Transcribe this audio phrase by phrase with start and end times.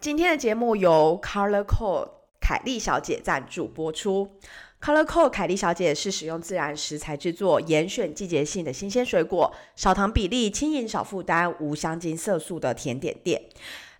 [0.00, 2.08] 今天的节目由 Color Code
[2.40, 4.30] 凯莉小姐赞助播出。
[4.80, 13.42] Color Code 凯莉小姐是使用自然食材制作，严选季节性的新鲜水果，少糖比例，轻盈少负担，无香精色素的甜点店。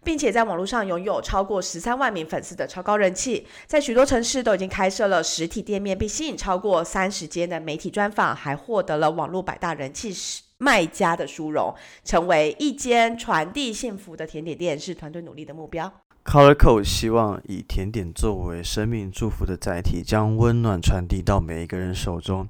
[0.04, 10.14] 并且在网络上拥有超过十三万名粉丝的超高人气，在许多城市都已经开设了实体店面，并吸引超过三十间的媒体专访，还获得了网络百大人气
[10.58, 11.72] 卖家的殊荣，
[12.04, 15.92] 成为一间传递幸福的甜点店，是团队努力的目标。
[16.24, 22.48] Colorco 希望以甜点作为生命祝福的载体，将温暖传递到每一个人手中。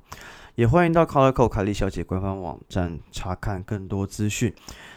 [0.55, 4.53] 也欢迎到 Colorco 凯莉小姐官方网站查看更多资讯。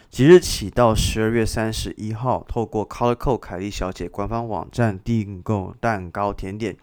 [0.09, 6.75] 即日起到十二月三十一号，透过 Colorco 凯莉小姐官方网站订购蛋糕甜点，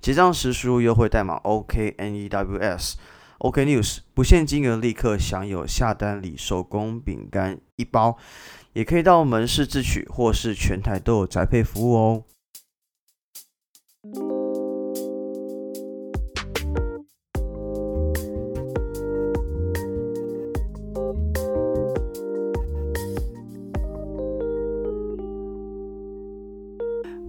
[0.00, 2.94] 结账时输入优惠代码 OKNEWS
[3.44, 8.16] OKNEWS，OK News，不限金额立刻享有下单礼手工饼干一包，
[8.72, 12.24] 也可以到门市自取，或是全台都有宅配服务哦。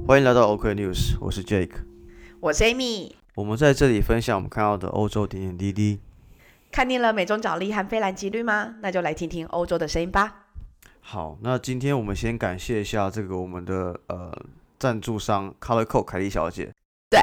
[0.07, 1.71] 欢迎来到 OK News，我是 Jake，
[2.39, 3.11] 我是 Amy。
[3.35, 5.99] 我们在这里分享我们看到的欧洲点点滴滴。
[6.71, 8.75] 看腻了美中角力和菲兰吉律吗？
[8.81, 10.47] 那就来听听欧洲的声音吧。
[10.99, 14.31] 好，那今天我们先感谢一下这个我们的呃
[14.77, 16.71] 赞助商 Color Code 凯莉小姐。
[17.09, 17.19] 对，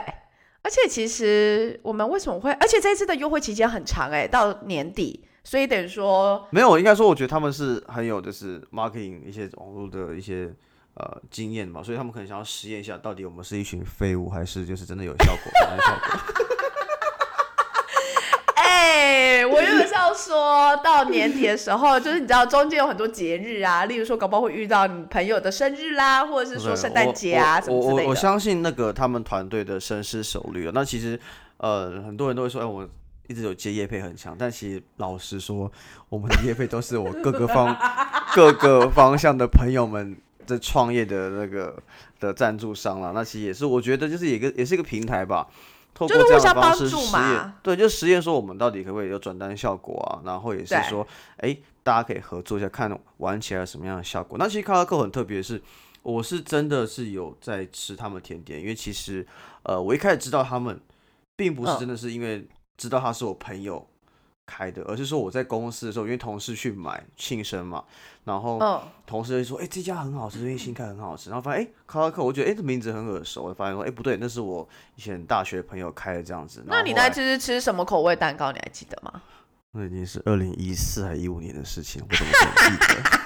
[0.63, 2.53] 而且其实我们为什么会？
[2.53, 10.53] 而且这次的优惠期间很长哎，到年底，所以等于说没有，应该说我觉得他们是很有就是 marketing 一些网络的一些。
[10.95, 15.51] 呃，经验嘛，所以他们可能想要实验一下，到底我们是一群废物，还是就是真的有效果？
[15.81, 16.45] 效果。
[18.83, 28.03] 哎，我有是要说到年底的时候，就是你知道中间有很多节日啊，例如说搞不好会遇到你朋友的生日啦，或者是说圣诞节啊什么之类的。
[28.03, 30.73] 我我相信那个他们团队的深思熟虑啊。
[30.75, 31.19] 那其实
[31.59, 32.89] 呃，很多人都会说，哎，我
[33.29, 35.71] 一直有接业配很强，但其实老实说，
[36.09, 37.77] 我们的业配都是我各个方
[38.35, 40.17] 各个方向的朋友们。
[40.45, 41.73] 在创业的那个
[42.19, 45.47] 的赞助商了，那其实也是我觉得就是一个也是一个平台吧，
[46.09, 50.23] 透过这样的方式实验，对，就实验说我们到底可不可以有转单效果啊？
[50.25, 51.07] 然后也是说，
[51.39, 54.37] 哎，大家可以合作一下，看玩起来什么样的效果。
[54.39, 55.61] 那其实卡拉克很特别，是
[56.03, 59.27] 我是真的是有在吃他们甜点，因为其实
[59.63, 60.81] 呃，我一开始知道他们，
[61.37, 62.47] 并不是真的是因为
[62.77, 63.87] 知道他是我朋友。
[64.53, 67.83] 开的，而是说我在公司的时候，因为同事去买庆生嘛，
[68.25, 68.61] 然后
[69.07, 73.45] 同事就说：“哎，这家很好吃，最近新开很好吃。”然后发现哎，卡拉克，我觉得哎，这名字很耳熟。
[73.45, 78.53] 我发现说：“哎，不对，那是我以前大学朋友开的这样子。”那你那次是吃什么口味蛋糕？
[78.53, 79.23] 你还记得吗？
[79.73, 83.23] 那已经是二零一四还一五年的事情，我怎么记得？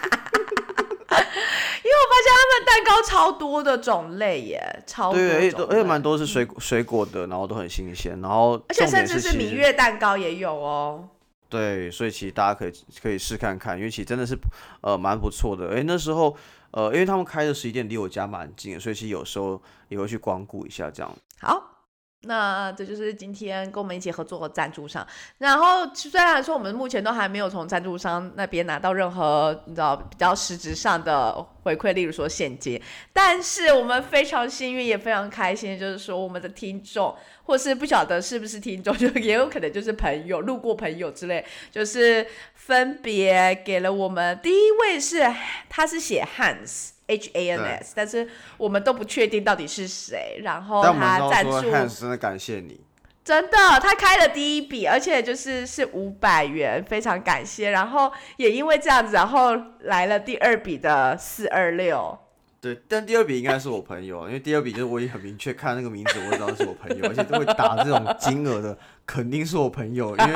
[1.86, 11.09] 因为我发现他们蛋糕超多的种类耶，超多，而且而且蛮多是水果水果的，然后都很新鲜，然后而且甚至是芈月蛋糕也有哦。
[11.48, 14.36] 对，所以其实大家可以可以试看看，因为其实真的是
[14.80, 15.74] 呃蛮不错的。
[15.74, 16.36] 哎，那时候
[16.70, 21.16] 呃，因为他们开的实体店离我家蛮近，所以其实有时候也会去光顾一下这样。
[21.40, 21.75] 好。
[22.22, 25.06] 那这就是今天跟我们一起合作的赞助商。
[25.38, 32.82] 然后虽然说我们目前都还没有从赞助商那边拿到任何你知道比较实质上的回馈，例如说现金，
[33.12, 44.37] 但是我们非常幸运也非常开心，就是说我们的听众，或是不晓得是不是听众， 就也有可能就是朋友、路过朋友之类，就是分别给了我们。
[44.43, 45.33] 第一位是
[45.69, 46.95] 他是写 Hans。
[47.06, 50.40] H A N S，但是我们都不确定到底是谁。
[50.42, 52.80] 然后他赞助，真的感谢你，
[53.24, 57.70] 真的，他开了第一笔，而且就是是五百元，非常感谢。
[57.70, 62.18] 然后也因为这样子，然后来了第二笔的四二六。
[62.60, 70.32] 对，但第二笔应该是我朋友，因为第二笔就是我也很明确看那个名字，我知道是我朋友，而且都会打这种金额的，肯定是我朋友，因为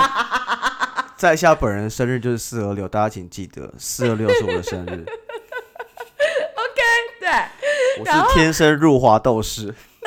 [1.16, 5.04] 在下本人生日就是四二六，大家请记得四二六是我的生日。
[7.98, 9.68] 我是天生入华斗士，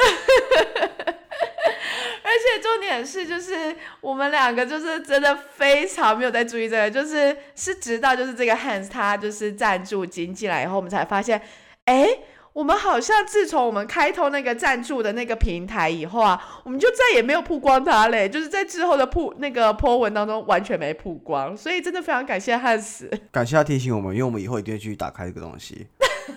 [2.23, 11.41] 而且重点是，就是我们两个就是真的非常没有在注意这个，就是是直到就是这个 Hans 他就是赞助金进来以后，我们才发现，
[11.85, 12.07] 哎，
[12.53, 25.87] 我们好像自从我们开通那个赞助的那个平台以后啊，我们就再也没有曝光他嘞，就是在之后的曝那个 po 文当中完全没曝光，所以真的非常感谢 Hans，感谢他提醒我们，因为我们以后一定会继续打开这个东西。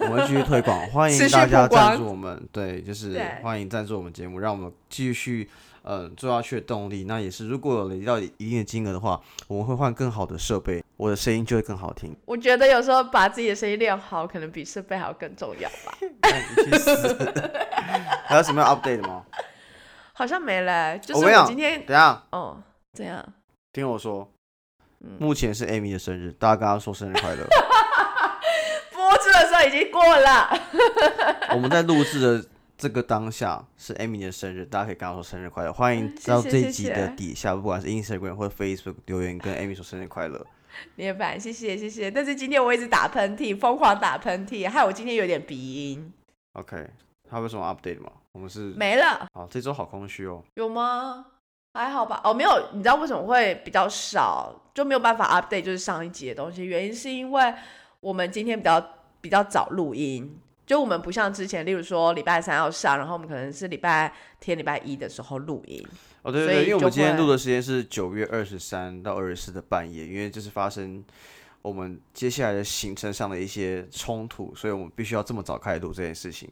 [0.01, 2.43] 我们继续推广，欢迎大家赞助我们。
[2.53, 5.49] 对，就是欢迎赞助我们节目，让我们继续
[5.83, 7.05] 呃做下去的动力。
[7.05, 12.15] 那也是如果有累积到一定的金额的话，我们会换更好的设备，我的声音就会更好听。
[12.25, 15.97] 我觉得有时候把自己的声音练好，可能比设备还要更重要吧。
[16.23, 17.17] 那你去死！
[18.27, 19.25] 还有什么要 update 的吗？
[20.13, 22.61] 好像没嘞，就是我今天等一下哦，
[22.95, 23.25] 怎样？
[23.73, 24.29] 听我说，
[25.01, 27.47] 嗯目前是 Amy 的生日，大家跟她说生日快乐。
[29.41, 30.51] 的时候已经过了。
[31.55, 35.73] 我们在录制的这个当下是 Amy 的生日，大家可以跟她说生日快乐。
[35.73, 40.45] 欢迎到这一集的底下，不管是 Instagram 或者 Facebook 留言跟 Amy 说生日快乐。
[40.95, 42.11] 明白，谢谢谢谢。
[42.11, 46.13] 但是今天我一直打喷嚏，疯狂打喷嚏，害我今天有点鼻音。
[46.53, 46.87] OK，
[47.31, 48.11] 还有什么 update 吗？
[48.33, 50.43] 我们是没了，好，这周好空虚哦。
[50.55, 51.25] 有吗？
[51.73, 52.21] 还好吧。
[52.25, 56.65] 哦，没有，你知道为什么会比较少，就没有办法 update 就是上一集的东西？
[56.67, 57.55] 原因是因为
[58.01, 58.79] 我们今天比较
[59.27, 65.85] 比较早录音，就我们不像之前，例如说礼拜三要上，然后我们可能是礼拜天、礼拜一的时候录音。
[66.23, 71.05] 哦，对对因为我们今天录的时间是九月二十三到二十四的半夜，因为这是发生
[71.63, 76.49] 我们接下来的行程上的一些冲突，所以我们必须要这么早开始录这件事情。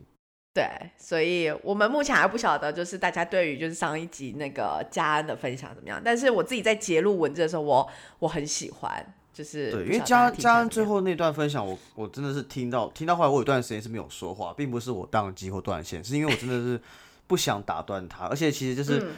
[0.53, 0.65] 对，
[0.97, 6.01] 所以我们目前还不晓得，就是大家对于就是上一集那个嘉恩的分享怎么样。
[6.05, 16.81] 但是我自己在截录文字的时候，我我很喜欢，就是对，因为嘉嘉恩最后那段分享，我我真的是听到听到后来，我有段时间是没有说话，并不是我宕机或断线，是因为我真的是
[17.27, 19.11] 不想打断他，而且其实就是、嗯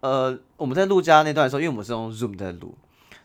[0.00, 2.74] 呃，我们在录嘉那段的时候，因为我们是用 Zoom 在录，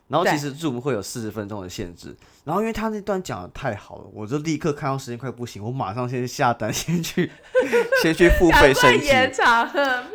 [0.08, 7.32] 然后其实 Zoom 会有四十分钟的限制，然后因为他那段讲的太好了，我就立刻看到时间快不行，我马上先下单，先去
[8.04, 9.08] 先去付费升级，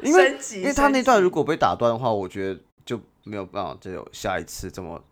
[0.03, 5.03] 因为，因为他那段如果被打断的话，我觉得就没有办法再有下一次这么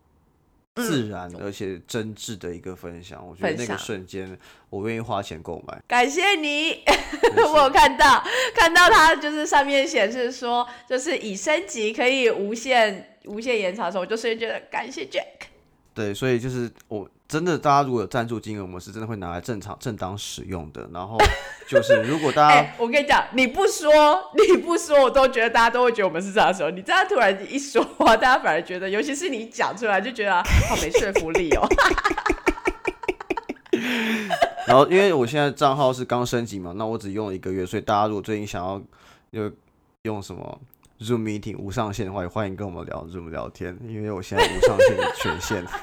[0.75, 3.25] 自然而且真挚的一个分享。
[3.25, 4.37] 我觉得那个瞬间，
[4.69, 5.81] 我愿意花钱购买。
[5.87, 6.83] 感谢你，
[7.53, 8.23] 我有看到
[8.53, 15.47] 看到它就是上面显示说，就是已升级可以无限无限延长的时候，我就瞬间觉得感谢 Jack。
[15.95, 20.87] 对，所以就是我真的，大家如果有赞助金额，我们是真的会拿来正常正当使用的。
[20.93, 21.17] 然后
[21.67, 23.89] 就是如果大哎、家我跟你讲，你不说，
[24.33, 26.69] 你不说，我都觉得大家都会觉得我们是这样说。
[26.69, 31.65] 你这样突然一说话，大家反而觉得，尤其是你讲出来，就觉得好没说服力哦。
[34.67, 38.81] 然后因为我现在账号是刚升级嘛，那我只用了一个月，所以大家如果最近想要
[39.31, 39.49] 有
[40.03, 40.59] 用什么
[40.99, 45.65] Zoom meeting 无上限的话，也欢迎跟我们聊 Zoom 聊天，因为我现在无上限的权限。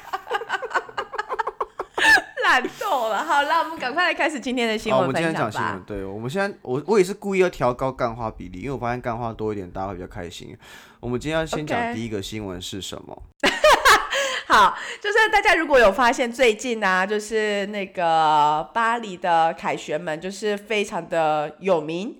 [2.45, 3.25] 烂透了。
[3.25, 5.83] 好，那我们赶快来开始今天的新闻，我闻们今天讲新闻，。
[5.87, 10.57] 对我们现在我我也是故意要调高干话比例，因为我发现干话多一点，大家会比较开心。
[11.01, 13.23] 我们今天要先讲第一个新闻是什么？
[14.49, 22.15] 好，就是大家如果有发现最近啊，就是那个巴黎的凯旋门，就是非常的有名，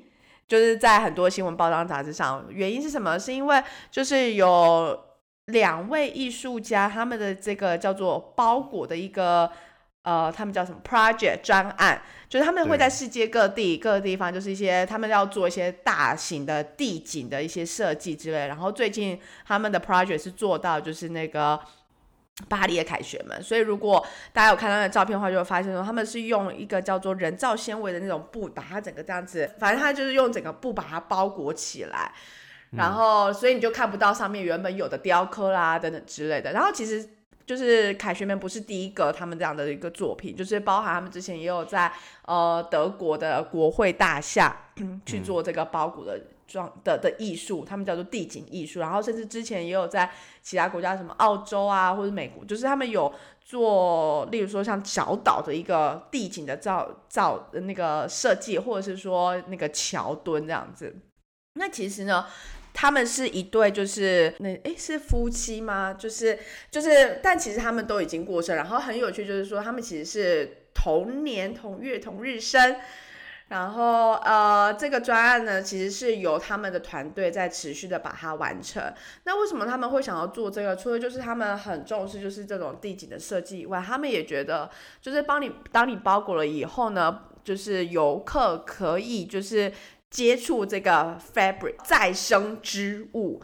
[0.53, 2.45] 就是在很多新闻报章杂志上。
[2.51, 3.19] 原因是什么？
[3.19, 5.03] 是因为就是有
[5.47, 9.51] 两位艺术家，他们的这个叫做包裹的一个。
[10.05, 12.03] 呃，他们叫什么 project 专案？
[12.29, 18.49] 就是他们会在世界各地各个地方，就是一些他们要做一些大型的地景的一些设计之类。
[18.49, 19.17] 然后最近
[19.47, 21.57] 他们的 project 是做到就是那个
[22.49, 32.13] 巴黎的凯旋门，所以如果大家有看到那照片的话，就会发现说他们是用一个叫做人造纤维的那种布，把它整个这样子，反正它就是用整个布把它包裹起来，
[32.71, 36.53] 然后所以你就看不到上面原本有的雕刻啦等等之类的。
[36.53, 37.07] 然后其实
[37.45, 41.93] 就是凯旋门不是第一个他们这样的一个作品，就是包含他们之前也有在
[42.25, 44.57] 呃德国的国会大厦
[45.05, 46.19] 去做这个包裹的
[46.53, 48.81] 装的的艺术，他们叫做地景艺术。
[48.81, 50.11] 然后甚至之前也有在
[50.43, 60.95] 其他国家，什么澳洲啊或者美国，就是他们有做，例如说像小岛的一个地景的造造那个设计，或者是说那个桥墩这样子。
[61.55, 62.27] 那其实呢，
[62.75, 65.95] 他们是一对，就是那诶是夫妻吗？
[65.95, 66.39] 就是
[66.71, 68.55] 就是，但其实他们都已经过世。
[68.55, 72.77] 然后很有趣，就是说他们其实是同年同月同日生。
[73.53, 78.83] 然后呃，这个专案呢，其实是由他们的团队在持续的把它完成。
[79.25, 80.75] 那为什么他们会想要做这个？
[80.75, 84.71] 除了就是他们很重视就是这种地景的设计以外，他们也觉得
[85.03, 89.71] 就是帮你当你包裹了以后呢，就是游客可以就是
[90.09, 93.43] 接触这个 fabric 再生织物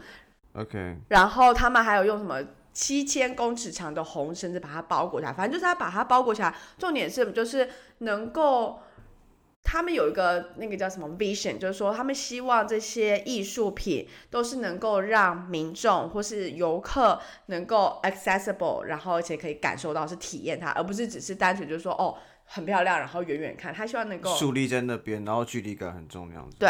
[0.53, 2.41] ，OK，然后他们还有用什么
[2.73, 6.55] 七千公尺长的红绳子把它包裹起来，反正就是他把它包裹起来。
[6.79, 8.79] 重点是就是能够，
[9.63, 22.17] 他们有一个那个叫什么 vision，就是说他们希望这些艺术品都是能够让民众或是游客能够 accessible，然后而且可以感受到是体验它，而不是只是单纯就是说哦。
[22.51, 26.57] 很漂亮，然后远远看，他希望能够树立在那边，然后距离感很重，那样子。
[26.59, 26.67] 对，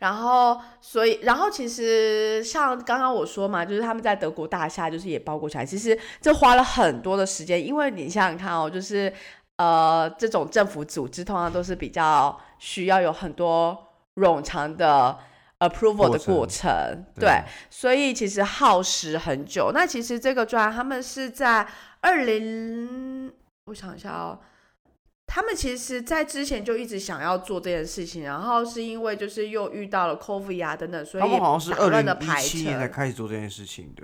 [0.00, 9.12] 然后所以，然后其实像刚刚我说嘛，就是他们在德国大厦就是也包裹起来，其实这花了很多的时间，因为你想想看哦，就是
[9.60, 13.76] 呃这种政府组织通常都是比较需要有很多
[14.14, 15.18] 冗长的
[15.58, 19.70] approval 的过程，对，所以其实耗时很久。
[19.74, 21.68] 那其实这个专他们是在
[22.00, 23.30] 二零，
[23.66, 24.40] 我想一下哦。
[25.32, 34.02] 他们其实，在之前就一直想要做这件事情，然后是因为就是又遇到了 COVID 啊等等，所以他们好像是二零一七年才开始做这件事情的，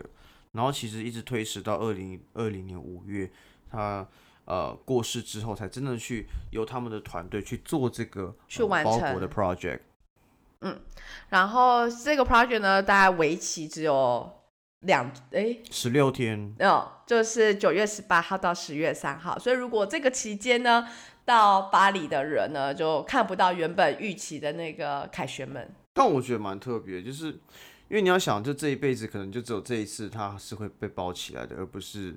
[0.53, 3.29] 然后其实一直推迟到二零二零年五月，
[3.69, 4.07] 他呃
[4.85, 9.81] 过世之后，才真的去由他们的团队去做这个去完成的 project。
[10.61, 10.81] 嗯，
[11.29, 14.33] 然后这个 project 呢，大概为期只有。
[14.81, 20.87] 两哎，十六天，嗯，就是九月十八号到十月三号，所以如果这个期间呢，
[21.25, 25.75] 到巴黎的人呢，就看不到原本预期的那个凯旋门。
[25.95, 27.29] 但我觉得蛮特别，就是
[27.89, 32.15] 因为你要想，就这一辈子可能就只有这一次，它是会被包起来的，而不是。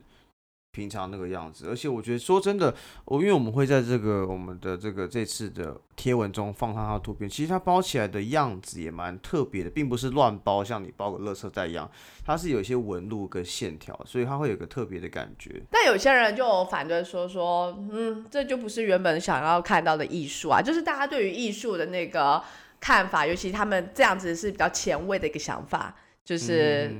[0.79, 11.91] 平常那个样子，而且我觉得说真的，我因为我们会在这个我们的这个这次的贴文中放上它的图片，其实它包起来的样子也蛮特别的，并不是乱包，像你包个乐色袋一样，
[12.25, 15.61] 它是有一些纹路跟线条，所以它会有个特别的感觉。
[15.69, 22.41] 但有些人就反对说说，嗯，这就不是原本想要看到的艺术啊，就是大家对于艺术的那个
[22.79, 25.93] 看法，尤其他们这样子是比较前卫的一个想法。
[26.25, 26.91] 就是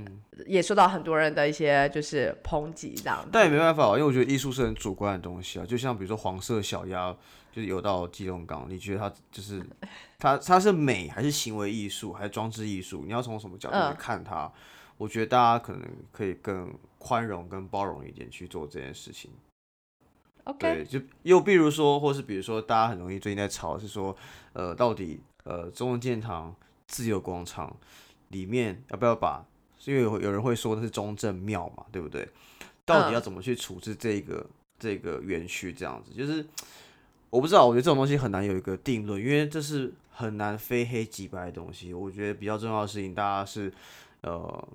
[0.46, 5.66] 也受到很多人的一些就是抨击这样，但也没办法，因为我觉得艺术是很主观的东西啊。
[5.66, 7.16] 就像比如说黄色小鸭，
[7.52, 9.66] 就是游到基隆港，你觉得它就是
[10.20, 13.04] 它它是美还是行为艺术还是装置艺术？
[13.06, 14.52] 你要从什么角度来看它？
[14.98, 15.82] 我觉得大家可能
[16.12, 19.32] 可以更宽容、跟包容一点去做这件事情。
[20.44, 24.16] OK，对，就又比如说，或是比如说，大家很容易最近在吵是说，
[24.54, 26.56] 呃，到底呃中文建堂、
[26.88, 27.76] 自由广场。
[28.30, 29.44] 里面要不要把？
[29.86, 32.28] 因为有有人会说那是中正庙嘛，对不对？
[32.86, 34.46] 到底要怎么去处置这个
[34.78, 35.72] 这个园区？
[35.72, 36.46] 这样子就是
[37.30, 41.94] 我不知道，我觉得这种东西很难有一个定论，因为这是很难非黑即白的东西。
[41.94, 43.72] 我觉得比较重要的事情，大家是
[44.22, 44.68] 呃，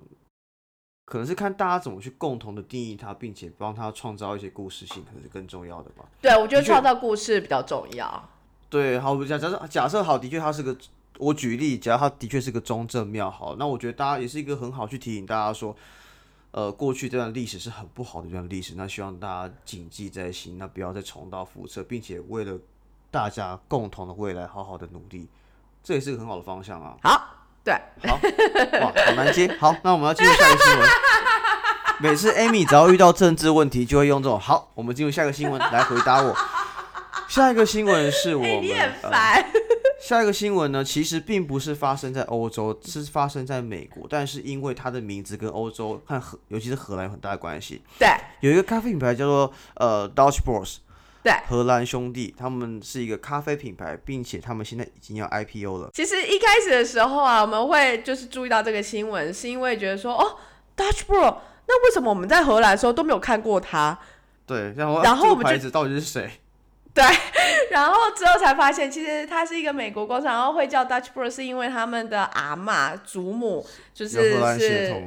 [1.05, 6.05] 可能是看大家怎么去共同的定义它，并且帮他创造一些故事性，可能是更重要的吧。
[6.21, 8.29] 对，我觉得创造故事比较重要。
[8.69, 10.75] 对，好，假假设假设好，的确它是个。
[11.17, 15.75] 我举例，只要它的确是个中正庙，好，那我觉得大家也是一个很好去提醒大家说，
[16.51, 22.57] 呃，过去这段历史是很不好的一段历史，那希望大家谨记在心，那不要再重蹈覆辙，并且为了
[23.09, 25.29] 大家共同的未来，好好的努力，
[25.83, 26.97] 这也是个很好的方向啊。
[27.01, 27.21] 好，
[27.63, 27.73] 对，
[28.05, 28.19] 好，
[28.81, 29.47] 哇，好难接。
[29.59, 30.89] 好，那我们要进入下一个新闻。
[32.01, 36.35] 每次 Amy 只要遇到政治问题，就会用这种好，我们进入下一个新闻来回答我。
[37.29, 38.59] 下一个新闻是我们。
[38.61, 39.45] 你很烦。
[40.05, 47.81] 下一个新闻呢，其实并不是发生在欧洲，是发生在美国，但是因为它的名字跟欧洲和荷，尤其是荷兰有很大的关系。
[47.97, 48.07] 对，
[48.41, 50.75] 有一个咖啡品牌叫做呃 Dutch Bros，
[51.23, 55.89] 对，荷兰兄弟，他们是一个咖啡品牌，并且他们现在已经要 IPO 了。
[55.91, 60.37] 其实一开始的时候啊，我们会就是注意到这个新闻，是因为觉得说，哦
[60.77, 63.97] ，Dutch Bros，那为什么我们在荷兰的时候都没有看过它？
[64.45, 66.29] 对，然后然后我们牌子到底是谁？
[66.95, 67.03] 对，
[67.71, 75.03] 然后之后才发现，其实它是一个美国工厂，然后会叫 Dutch Bros，是因为他们的阿妈、祖母就是是，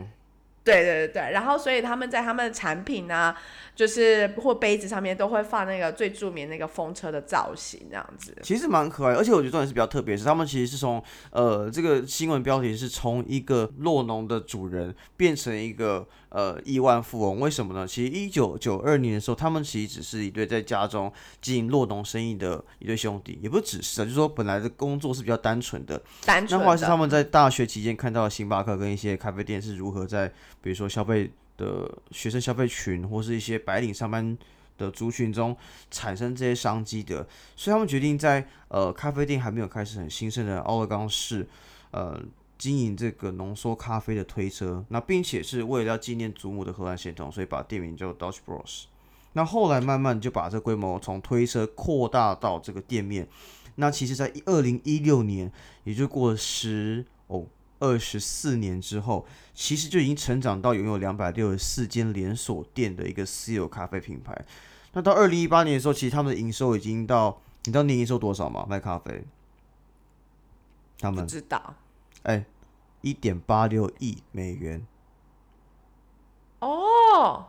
[0.73, 3.35] 对对对对，然后所以他们在他们的产品呢。
[3.79, 8.37] 就是或杯子上面都会放那个最著名那个风车的造型，这样子。
[8.43, 17.87] 其实蛮可爱，而且我觉得重点是比较特别，是他们其实是从呃这个新闻标题是从一个落农的主人变成一个呃亿万富翁，为什么呢？
[17.87, 26.03] 其实一九九二年的时候，他们其实只是一对在家中经营落农生意的一对兄弟，也不只是啊，就是说本来的工作是比较单纯的。
[26.27, 26.59] 单纯。
[26.59, 31.31] 那后来是他们在大学期间看到星巴克跟一些咖啡店是如何在比如说消费。
[31.59, 34.38] 的学生消费群或是一些白领上班
[34.77, 35.57] 的族群中
[35.91, 41.45] 产生这些商机的，所以他们决定在呃咖啡店还没有开始很兴盛的奥勒冈市，
[41.91, 42.23] 呃
[42.57, 44.85] 经营这个浓缩咖啡的推车。
[44.91, 48.85] 那并且是为了要纪念祖母的荷兰血统，所以把店名叫 Dutch Bros。
[49.33, 53.27] 那后来慢慢就把这规模从推车扩大到这个店面。
[53.75, 55.50] 那其实，在二零一六年，
[55.83, 57.45] 也就过了十哦。
[57.80, 64.37] 二十四年之后，其实就已经成长到拥有两百六十四间连锁店的一个私有咖啡品牌。
[64.92, 68.66] 那到二零一八年的时候，其实他们的营收已经到，你知道年营收多少吗？
[68.68, 69.23] 卖咖啡，
[70.99, 71.75] 他们知道，
[72.23, 72.44] 哎，
[73.02, 74.85] 一点八六亿美元。
[76.61, 77.47] 哦，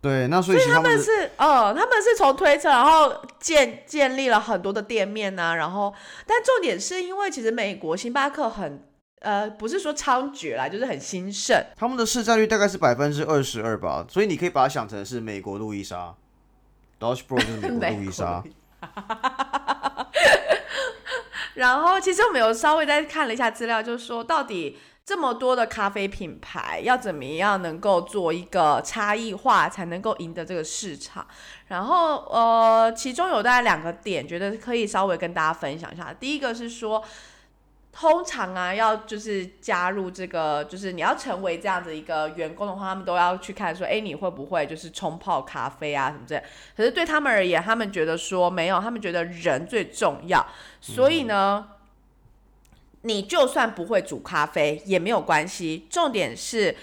[0.00, 5.92] 对，那所以他们是是呃，他们是从推测，然后建建立了很多的店面呐、然后，
[6.26, 8.86] 但重点是因为其实美国星巴克很
[9.24, 11.58] 呃，不是说猖獗啦，就是很兴盛。
[11.74, 16.14] 他们的市占率大概是百分之二十二吧，所以你可以把它想成是美国路易莎
[17.00, 18.44] ，Dodge Bro 就是美国路易莎。
[21.54, 24.76] 然后，其实我们有稍微再看了一下资料，就是说到底
[25.06, 31.26] 这么多的咖啡品牌要怎么样能够做一个差异化，才能够赢得这个市场。
[31.68, 36.12] 然后，呃，其中有大概两个点，觉得可以稍微跟大家分享一下。
[36.12, 37.02] 第一个是说。
[37.96, 46.42] 通常啊，要就是加入这个，就是你要成为这样子一个员工的话，他们都要去看说，哎，你会不会就是冲泡咖啡啊什么之类。
[46.76, 50.44] 可是对他们而言，他们觉得说没有，他们觉得人最重要。
[50.80, 51.68] 所以呢，
[53.02, 56.74] 你就算不会煮咖啡也没有关系，重点是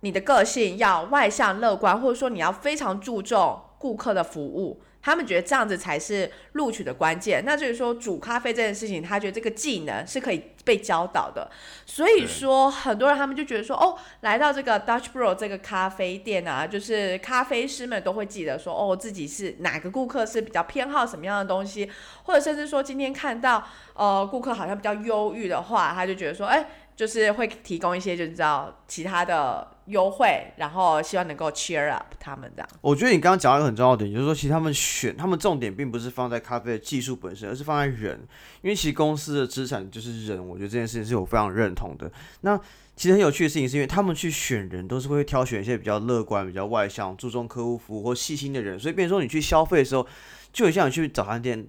[0.00, 4.80] 你的个性要外向乐观，或者说你要非常注重顾客的服务。
[5.04, 7.44] 他们觉得这样子才是录取的关键。
[7.44, 11.50] 那就是说，煮咖啡这件事情，他觉得这个技能是可以被教导的。
[11.84, 21.90] 所以说，很多人他们就觉得说，哦，来到这个 Dutch Bro 这个咖啡店啊，就是咖啡师们都会记得说，哦，自己是哪个顾客是比较偏好什么样的东西，
[22.22, 29.73] 或者甚至说今天看到呃顾客好像比较忧郁的话，他就觉得说，哎，就是会提供一些就知道其他的。
[29.86, 32.68] 优惠，然后希望能够 cheer up 他们这样。
[32.80, 38.18] 我觉得你刚刚讲到一个很重要的点，就是说，其实他们选他们重点并不是放在咖啡的技术本身，而是放在人，
[38.62, 40.48] 因为其实公司的资产就是人。
[40.48, 42.10] 我觉得这件事情是我非常认同的。
[42.40, 42.58] 那
[42.96, 50.06] 其实很有趣的事情是因为他们去选人都是会挑选一些比较乐观、比较外向、注重客户服务或细心的人，所以变成说你去消费的时候，
[50.52, 51.66] 就像你去早餐店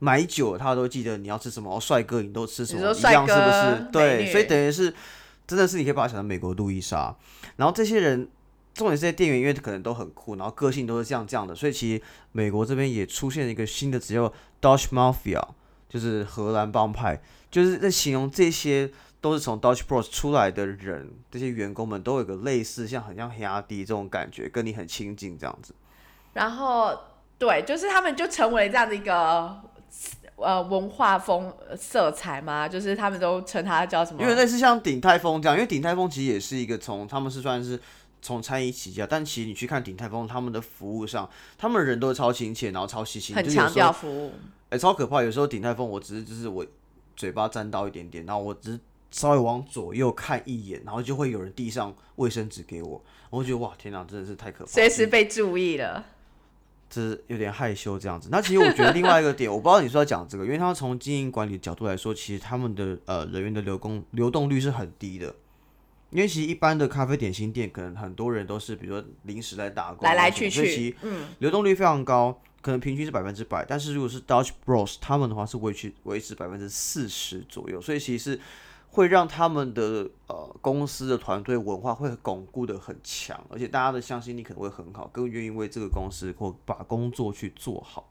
[0.00, 1.78] 买酒，他都记得你要吃什么。
[1.78, 2.80] 帅哥，你都吃什么？
[2.80, 3.90] 一样是不是？
[3.92, 4.92] 对，所以等于是。
[5.48, 7.14] 真的是你可以把它想成美国路易莎，
[7.56, 8.28] 然后这些人，
[8.74, 15.42] 重点这些店员，因为可能都很酷，然后个性都是这样这样的，所以其实美国这边也出现了一个新的词叫 Dutch Mafia，
[15.88, 17.20] 就是荷兰帮派，
[17.50, 25.74] 就是在形容这些都是从 Dutch Bros 出来的人，这些员工们都有个类似像很像黑压迪这种感觉，跟你很亲近这样子。
[26.34, 26.98] 然后
[27.38, 29.60] 对，就是他们就成为这样的一个。
[30.36, 34.20] 呃，文化风色彩嘛，就是他们都称它叫什么？
[34.22, 37.80] 因为类似像鼎泰丰这样，因为鼎泰丰其实也是一个从他们是算是
[38.20, 44.32] 从餐饮起家，但其实你去看鼎泰丰他们的服务上，他们人都超亲切，然后超细心，很强调服务。
[44.68, 45.22] 哎，超可怕！
[45.22, 46.66] 有时候鼎泰丰，我只是就是我
[47.16, 56.04] 嘴巴沾到一点点，然后我只是稍微往左右看一眼，然后就会有人递上卫生纸给我，我觉得哇，天哪，真的是太可怕，随时被注意了。
[57.02, 58.28] 是有点害羞这样子。
[58.30, 65.34] 那其实我觉得另外一个点，我不知道你是要讲这个，因为他们从经营管理角度来说，其实他们的呃人员的流工流动率是很低的。
[66.10, 73.64] 因为其实一般的咖啡点心店，可能很多人都是比如说临时来打工，来来去去，嗯，流动率非常高，可能平均是百分之百。
[73.64, 78.38] 但是如果是 Dutch Bros 他们的话，是维持维持百分之四十左右，所以其实。
[78.90, 88.08] 会让他们的呃公司的团队文化会巩固的很强，而且大家的向心力可能会很好，更愿意为这个公司或把工作去做好。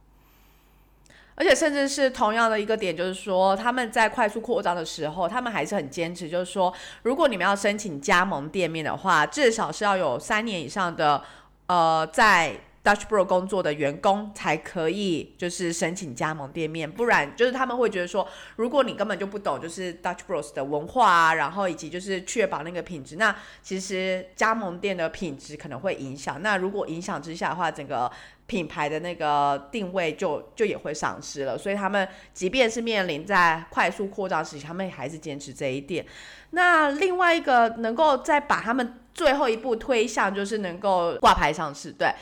[1.36, 11.24] 而且甚至是同样的一个点，就是说他们在快速扩张的时候，他们还是很坚持，就是说如果你们要申请加盟店面的话，至少是要有三年以上的
[11.68, 12.60] 呃在。
[12.86, 26.40] Dutch Bro 工作的员工才可以就是申请加盟店面，不然就是他们会觉得说，如果你根本就不懂就是 Dutch Bros 的文化啊，然后以及就是确保那个品质，那其实加盟店的品质可能会影响。
[26.44, 28.12] 那如果影响之下的话，整个
[28.46, 31.58] 品牌的那个定位就就也会丧失了。
[31.58, 36.06] 所以他们即便是面临在快速扩张时期，他们也还是坚持这一点。
[36.52, 42.14] 那另外一个能够再把他们最后一步推向，就是能够挂牌上市，对。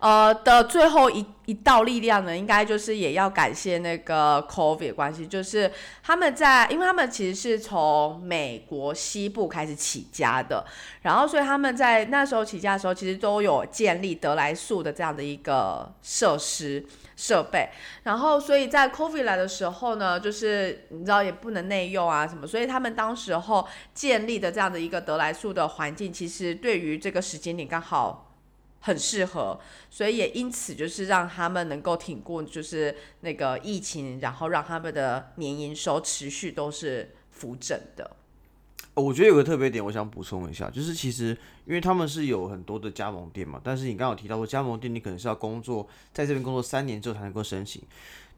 [0.00, 5.70] 呃的最后一一道力量呢，应该就是也要感谢那个 COVID 关系，就是
[6.02, 10.64] 他们在，因为他们其实是从美国西部开始起家的，
[11.02, 16.86] 然后所以他们在那时候起家的时候，其实都有建立德莱素的这样的一个设施
[17.16, 17.68] 设备，
[18.04, 28.29] 然后所以在 COVID 来的时候呢，就是你知道也不能内用啊什么，所以他们当时候建立的这样的一个德莱素的环境，其实对于这个时间点刚好。
[28.80, 38.10] 很适合，所以也因此就是让他们能够挺过，就是那个疫情，然后让他们的年营收持续都是浮整的。
[38.94, 47.82] 我觉得有个特别点，我想补充一下，就是其实因为他们是有很多的加盟店嘛，但是你刚刚有提到过加盟店，你可能是要工作在这边工作三年之后才能够申请。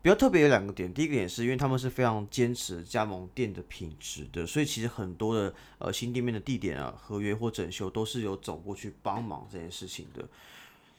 [0.03, 10.29] 比较特别有两个点，第一个点是因为他们是非常坚持加盟店的品质的，所以其实很多的呃新店面的地点啊、合约或整修都是有总部去帮忙这件事情的。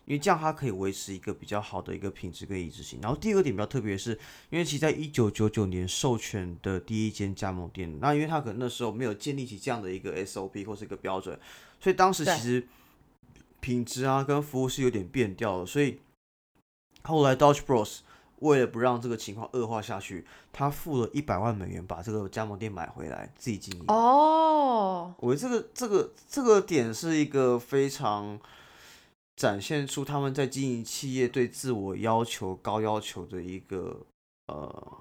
[0.05, 2.99] 因为这样它可以维持一个比较好的一个品质跟一致性。
[3.01, 4.11] 然后第二个点比较特别是，
[4.49, 11.39] 因为其实在一九九九年授权的第一间加盟店，那因为它可能那时候没有建立起这样的一个 SOP 或是一个标准，
[11.79, 12.67] 所以当时其实
[13.61, 15.65] 品质啊跟服务是有点变调的。
[15.65, 15.99] 所以
[17.03, 17.99] 后来 Dodge Bros
[18.43, 23.85] 为了不让这个情况恶化下去，他付了一百万美元把这个加盟店买回来自己经营。
[23.87, 28.39] 哦，我觉得这个这个这个点是一个非常。
[29.35, 33.99] 展现出他们在经营企业对自我要求高要求的一个
[34.45, 34.97] 呃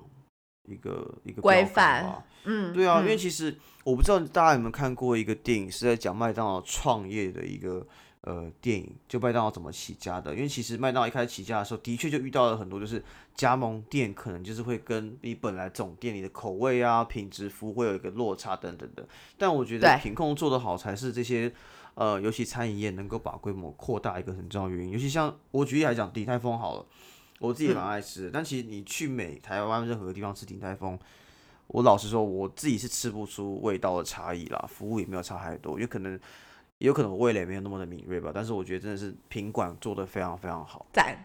[0.67, 7.87] 一个一个规范，嗯，对啊，因为其实我不知道大家有没有看过一个电影，是在讲麦当劳创业的一个
[8.23, 10.35] 呃电影，就麦当劳怎么起家的。
[10.35, 13.03] 因为其实麦当劳一开始起家的时候，的确就遇到了很多，就是
[13.37, 19.07] 加盟店可能就是会跟你本来总店里的口味啊、品质、服务会有一个落差等等的。
[19.39, 21.53] 但我觉得品控做得好才是这些。
[21.95, 26.87] 呃，尤其餐饮业能够把规模扩大一个很重要原因，尤其像我举例来讲，鼎泰丰好了，
[27.39, 28.31] 我自己也蛮爱吃的。
[28.33, 30.99] 但其实你去美台湾任何地方吃鼎泰丰，
[31.67, 36.19] 我老实说，我自己是吃不出味道的差异啦，服务也没有差太多，因为可能
[36.83, 38.33] 也有可能我味蕾没有那么的敏锐吧。
[38.35, 40.85] 但是我觉得真的是品管做的非常非常好。
[40.93, 41.17] 赞。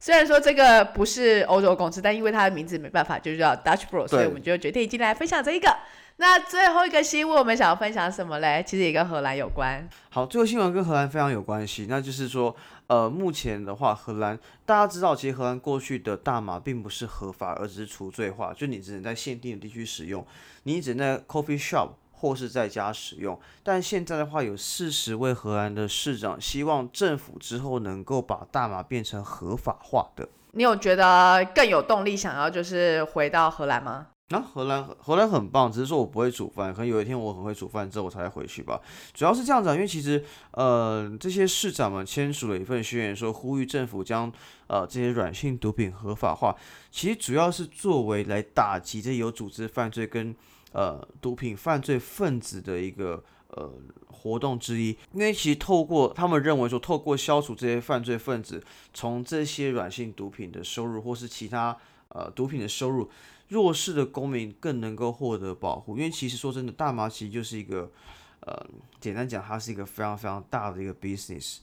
[0.00, 5.74] 虽然说这个不是欧洲公司，但因为它的名字没办法，就叫 Dutch Bros，所以我们就决定进来分享这一个。
[6.16, 8.62] 那最后一个新闻，我们想要分享什么嘞？
[8.66, 9.88] 其实也跟荷兰有关。
[10.10, 11.86] 好，最后新闻跟荷兰非常有关系。
[11.88, 12.54] 那就是说，
[12.88, 20.24] 呃，目前的话，荷兰大家知道，其实荷兰过去的大麻并不是合法，而只是除罪化，就你只能在限定的地区使用，
[20.64, 23.38] 你只能在 coffee shop 或是在家使用。
[23.62, 30.28] 但现在的话，有四十位荷兰的市长希望政府之后能够把大麻变成合法化的。
[30.52, 34.06] 你有觉得更有动力想要就是回到荷兰吗？
[34.30, 38.80] 那荷兰荷兰很棒，只是说我不会煮饭，可能有一天我很会煮饭之后我才会回去吧。
[39.12, 44.32] 主要是这样子，因为其实呃这些市长们签署了一份宣言，说呼吁政府将
[44.66, 46.56] 呃这些软性毒品合法化。
[46.90, 50.34] 其实主要是作为来打击这有组织犯罪跟
[50.74, 53.72] 呃毒品犯罪分子的一个呃
[54.08, 54.88] 活动之一。
[55.12, 61.74] 因为其实透过他们认为说，透过消除这些犯罪分子从这些软性毒品的收入或是其他
[62.08, 63.08] 呃毒品的收入。
[63.48, 67.92] 弱势的公民更能够获得保护，因为其实说真的，大麻其实就是一个，
[68.40, 68.66] 呃，
[68.98, 71.58] 简单讲，它是一个非常非常大的一个 business。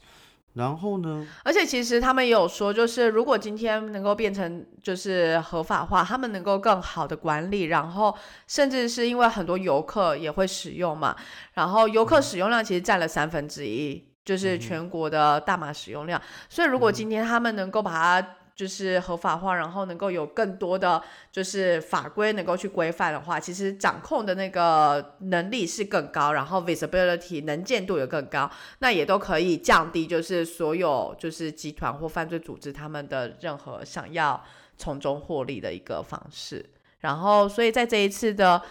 [0.54, 1.26] 然后呢？
[1.44, 8.14] 而且其实他们也有说，就是如果今天能够变成就是合法化，他们能够更好的管理，然后
[8.46, 11.16] 甚至是因为很多游客也会使用嘛，
[11.54, 16.20] 然后游客使用量其实占了三分之一，就是全国的大麻使用量。
[16.48, 34.42] 所以如果今天他们能够把它就是合法化，然后能够有更多的就是法规能够去规范的话，其实掌控的那个能力是更高，然后 visibility 能见度也更高，那也都可以降低就是所有就是集团或犯罪组织他们的任何想要
[34.76, 36.64] 从中获利的一个方式。
[37.00, 38.62] 然后，所以在这一次的，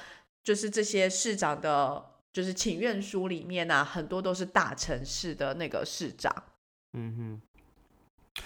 [0.44, 6.34] 就是这些市长的，就是请愿书里面呢，很多都是大城市的那个市长。
[6.94, 7.42] 嗯哼。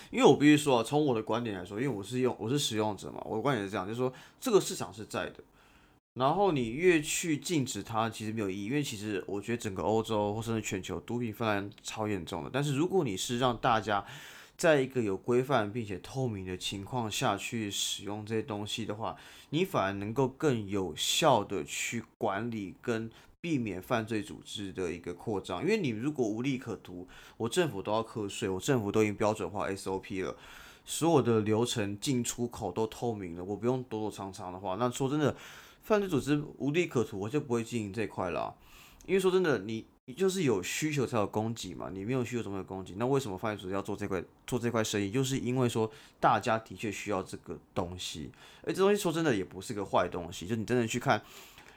[0.09, 5.43] 因为我必须说啊，从我的观点来说，因为我是用我是使用者嘛，我的观点是这样，就是说这个市场是在的，
[6.15, 12.49] 然后你越去禁止它，其实没有意义，因为其实我觉得整个欧洲或甚至全球毒品泛滥超严重的。
[12.51, 14.03] 但是如果你是让大家
[14.57, 19.15] 在一个有规范并且透明的情况下去使用这些东西的话，
[19.51, 23.11] 你反而能够更有效的去管理跟。
[23.45, 30.35] 避免犯罪组织的一个扩张，因为你如果无利可图，我政府都要课税，我政府都已经标准化 SOP 了，
[30.83, 35.35] 所有的流程进出口都透明了，我不用躲躲藏藏的话，那说真的，
[35.83, 38.55] 犯罪组织无利可图，我就不会经营这块了。
[39.05, 42.95] 因为说真的，你你就是有需求才有供给嘛，你没有需求怎么有供给？
[42.97, 45.11] 那为什么犯罪组织要做这块做这块生意？
[45.11, 45.87] 就是因为说
[46.19, 48.31] 大家的确需要这个东西，
[48.63, 51.21] 而这东西说真的也不是个坏东西，就你真的去看。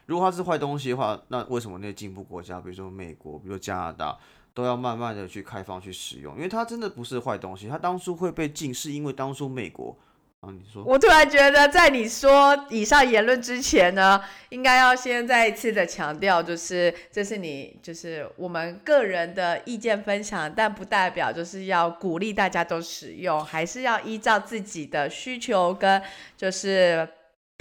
[0.08, 4.18] 如果它是坏东西的话，那为什么那些进步国家，比如说美国，比如说加拿大，
[4.54, 6.34] 都要慢慢的去开放去使用？
[6.36, 9.94] 因为它真的不是坏东西，它当初会被禁，是因为当初美国
[10.40, 10.82] 啊，你说？
[10.82, 14.18] 我突然觉得，在你说以上言论之前呢，
[14.48, 26.02] 应该要先再一次的强调，就是这是你就是我们个人的意见分享，但不代表就是要鼓励大家都使用，还是要依照自己的需求跟
[26.34, 27.06] 就是。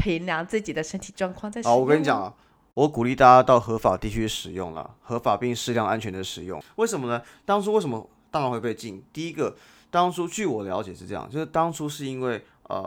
[0.04, 1.76] 衡量自己的身体状况再使用。
[1.76, 2.34] 好，我跟你讲啊，
[2.74, 6.62] 我鼓励大家到合法地区使用了，合法并适量安全的使用。
[6.78, 7.22] 为什么呢？
[7.46, 9.04] 当初为什么大麻会被禁？
[9.12, 9.56] 第一个，
[9.90, 12.80] 当初据我了解是这样，就是当初是因为呃，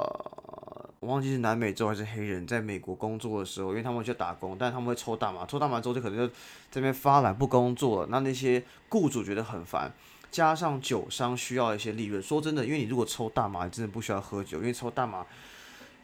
[1.00, 6.34] 我忘记是南美洲还是黑人在美国工作的时候，因为他们去打工，但他们会抽大麻，抽大麻之后就可能就
[6.70, 8.08] 这边发懒不工作了。
[8.10, 9.92] 那那些雇主觉得很烦，
[10.30, 12.22] 加上酒商需要一些利润。
[12.22, 15.26] 说真的，因为你如果抽大麻，你真的不需要喝酒，因为抽大麻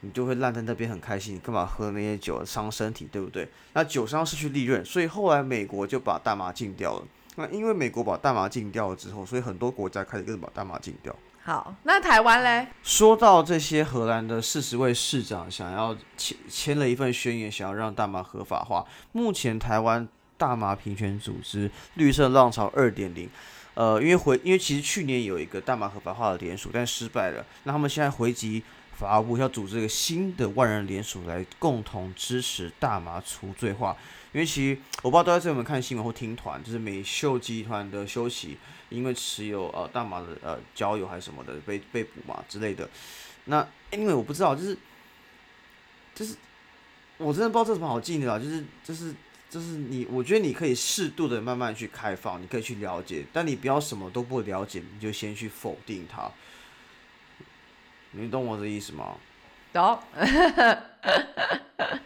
[0.00, 3.48] 你就会烂在那边很开心，你干嘛喝那些酒伤身体，对不对？
[3.72, 7.02] 那酒商失去利润，所以后来美国就把大麻禁掉了。
[7.36, 11.14] 那因为美国把大麻禁掉了之后，所以很多国家开始跟着把大麻禁掉。
[11.42, 12.66] 好，那台湾嘞？
[12.82, 18.84] 说到这些，荷兰的四十位市长想要签签了一份宣言，想要让大麻合法化。
[19.12, 23.28] 目前台湾大麻平权组织绿色浪潮二点零，
[23.74, 27.44] 呃，因为回因为其实去年有一个大麻合法化的联署，但失败了。
[27.62, 28.62] 那他们现在回击
[28.98, 33.96] 法务部，要组织一个新的万人联署来共同支持大麻除罪化。
[34.32, 38.56] 因为其实我不知道大家有没有看新闻或听团，就是美秀集团的休息。
[38.88, 42.88] 因为持有呃大麻的呃交友还是什么的被被捕嘛之类的，
[43.46, 44.78] 那因为我不知道，就是
[46.14, 46.36] 就是
[47.18, 49.12] 我真的不知道这什么好进的啊，就是就是
[49.50, 56.30] 就是你，我觉得你可以适度的慢慢去开放，你可以去了解，但你不要什么都不了解，你就先去否定它，
[58.16, 59.14] 你懂我的意思吗？
[59.72, 59.98] 懂。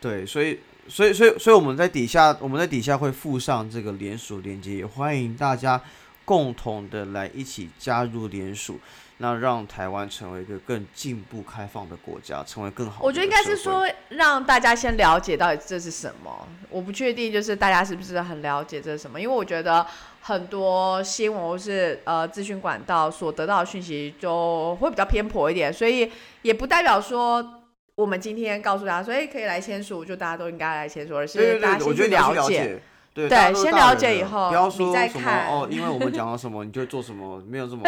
[0.00, 0.60] 对，所以。
[0.88, 5.82] 所以，所以，所以我们在底下，我们在底下会附上这个联署链接，也欢迎大家
[6.24, 8.78] 共同的来一起加入联署，
[9.18, 13.02] 那让台湾成为一个更进步开放的国家，成为更好。
[13.02, 16.46] 我觉得应该是说，让大家先了解到底这是什么。
[16.68, 19.20] 我不确定，就是大家是不是很了解这是什么？
[19.20, 19.86] 因为我觉得
[20.20, 26.10] 很多新闻或是呃资讯管道所得到的讯息就会比较偏颇一点，所以
[26.42, 27.62] 也不代表说。
[27.96, 32.78] 我们今天告诉大家说，哎，可以来签署，就大家都应该来签署，而是大家先去了解，
[33.16, 37.82] 对，先了解以后，不要说什么哦，因为我们讲到什么，你就做什么，没有这么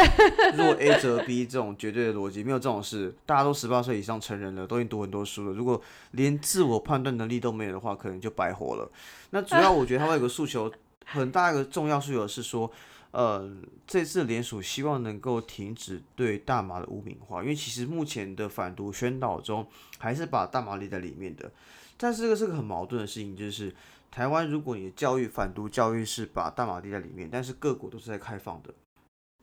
[0.56, 3.14] 若 A 则 B 这种绝对的逻辑，没有这种事。
[3.26, 5.80] 大家都十八岁以上成人了，都已经读很多书了，如果
[6.12, 8.90] 连自我判断能力都没有的话，可能就白活了。
[9.30, 10.72] 那主要我觉得他有个诉求，
[11.04, 12.70] 很大一个重要诉求是说。
[13.10, 13.50] 呃，
[13.86, 21.50] 这次联署希望能够停止对大麻的污名化，因为其实目前的反毒宣导中还是把大麻列在里面的。
[21.96, 23.74] 但是这个是个很矛盾的事情，就是
[24.10, 28.74] 台湾如果你的教育反毒教育是把大麻列在里面，但是各国都是在开放的，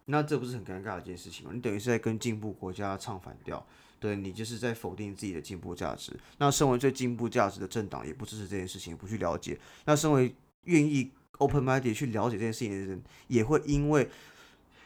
[0.05, 1.51] 那这不是很尴尬的一件事情吗？
[1.53, 3.65] 你等于是在跟进步国家唱反调，
[3.99, 6.11] 对你就是在否定自己的进步价值。
[6.37, 9.59] 那身为最进步价值的政党也不支持这件事情，不去了解。
[9.85, 11.11] 那身为愿意。
[11.37, 14.09] Open minded 去了解这件事情的人，也会因为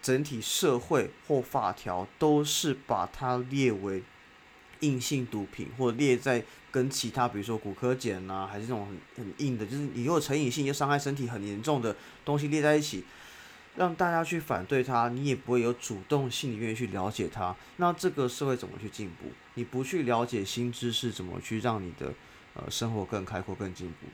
[0.02, 4.04] 整体社会或法条都是把它列为
[4.80, 13.04] 硬性毒品，或列在跟其他，比如说骨科碱呐，还是那种很很硬的，就是你如果成瘾性又伤害身体很严重的东西列在一起，
[13.76, 17.56] 让大家去反对它，你也不会有主动性的愿意去了解它。
[17.78, 19.32] 那这个社会怎么去进步？
[19.56, 22.14] 你不去了解新知识，怎么去让你的
[22.54, 24.08] 呃生活更开阔、更进步？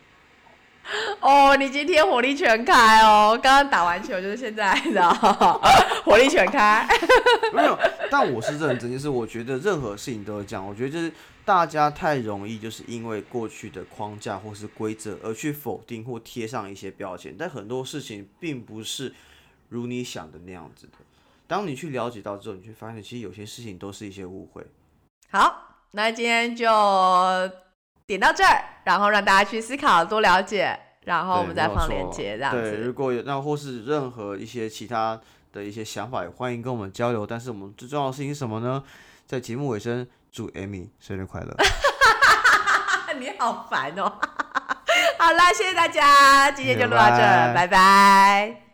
[1.20, 3.38] 哦，你今天火力全开哦！
[3.42, 5.14] 刚刚打完球就是现在的
[6.06, 6.88] 火力全开。
[7.54, 7.78] 没有，
[8.12, 10.66] 但我是认真，就是我觉得任何事情都是这样。
[10.66, 11.12] 我觉得就是
[11.44, 19.14] 大家太容易就是因为过去的框架或是规则而去否定或贴上一些标签，但很多事情并不是
[19.70, 20.94] 如你想的那样子的。
[21.48, 24.64] 当你去了解到之后，你会发现其实有些事情都是一些误会。
[25.32, 26.70] 好，那今天就。
[28.08, 32.62] 点到这儿，然后让大家去思考、多了解，然后我们再放链接，这样子。
[32.62, 35.20] 对，如果有那或是任何一些其他
[35.52, 37.26] 的一些想法，也欢迎跟我们交流。
[37.26, 38.84] 但是我们最重要的事情是什么呢？
[39.26, 41.56] 在节目尾声，祝 Amy 生日快乐！
[43.20, 44.04] 你好烦哦！
[45.18, 47.18] 好啦，谢谢大家，今天就录到这，
[47.54, 48.65] 拜拜。